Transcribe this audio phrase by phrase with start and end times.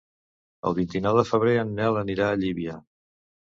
[0.69, 2.81] El vint-i-nou de febrer en Nel anirà a Llívia.